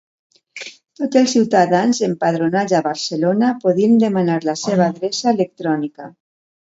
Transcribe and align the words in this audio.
Tots 1.01 1.19
els 1.21 1.33
ciutadans 1.33 1.99
empadronats 2.07 2.75
a 2.79 2.81
Barcelona 2.87 3.51
podien 3.67 3.95
demanar 4.05 4.39
la 4.51 4.57
seva 4.67 4.85
adreça 4.89 5.33
electrònica. 5.37 6.09